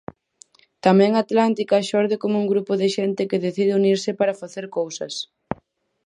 Tamén 0.85 1.11
Atlántica 1.23 1.85
xorde 1.89 2.15
como 2.23 2.35
un 2.41 2.47
grupo 2.53 2.73
de 2.81 2.87
xente 2.95 3.27
que 3.29 3.43
decide 3.45 3.77
unirse 3.81 4.11
para 4.19 4.37
facer 4.41 4.65
cousas. 4.77 5.13